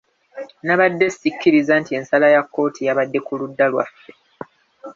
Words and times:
Nabadde 0.65 1.05
sikkiriza 1.17 1.73
nti 1.81 1.91
ensala 1.99 2.27
ya 2.35 2.41
kkooti 2.43 2.81
yabadde 2.87 3.19
ku 3.25 3.33
ludda 3.39 3.65
lwaffe. 3.71 4.11